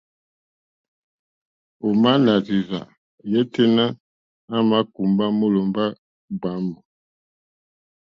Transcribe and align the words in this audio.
Ò 1.85 1.89
má 2.01 2.11
nà 2.25 2.33
rzí 2.41 2.57
rzâ 2.67 2.81
yêténá 3.31 3.85
à 4.55 4.57
mà 4.69 4.77
kùmbá 4.93 5.25
mólòmbá 5.39 5.85
gbǎmù. 6.37 6.75